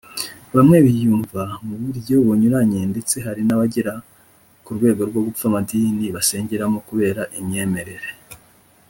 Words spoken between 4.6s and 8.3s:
ku rwego rwo gupfa amadini basengeramo kubera imyemerere